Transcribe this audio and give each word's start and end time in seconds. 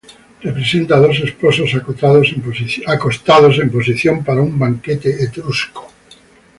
Representa 0.47 0.91
a 0.95 1.03
dos 1.05 1.17
esposos 1.27 1.69
acostados 1.79 2.27
en 3.63 3.69
posición 3.77 4.15
para 4.25 4.41
un 4.47 4.53
banquete 4.63 5.09
etrusco. 5.25 5.81